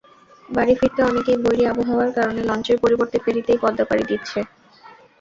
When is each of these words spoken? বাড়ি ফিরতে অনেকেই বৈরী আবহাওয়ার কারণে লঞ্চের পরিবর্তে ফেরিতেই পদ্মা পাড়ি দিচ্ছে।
বাড়ি 0.49 0.73
ফিরতে 0.79 1.01
অনেকেই 1.03 1.37
বৈরী 1.43 1.63
আবহাওয়ার 1.67 2.09
কারণে 2.17 2.41
লঞ্চের 2.49 2.77
পরিবর্তে 2.83 3.17
ফেরিতেই 3.23 3.61
পদ্মা 3.63 3.85
পাড়ি 3.89 4.03
দিচ্ছে। 4.09 4.39